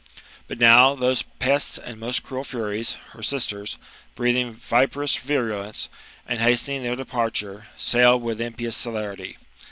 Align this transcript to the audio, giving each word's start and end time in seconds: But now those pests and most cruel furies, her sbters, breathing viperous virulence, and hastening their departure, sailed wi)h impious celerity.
But 0.47 0.57
now 0.59 0.95
those 0.95 1.21
pests 1.21 1.77
and 1.77 1.99
most 1.99 2.23
cruel 2.23 2.43
furies, 2.43 2.93
her 3.11 3.19
sbters, 3.21 3.77
breathing 4.15 4.55
viperous 4.55 5.15
virulence, 5.17 5.89
and 6.25 6.39
hastening 6.39 6.81
their 6.81 6.95
departure, 6.95 7.67
sailed 7.77 8.23
wi)h 8.23 8.39
impious 8.39 8.75
celerity. 8.75 9.37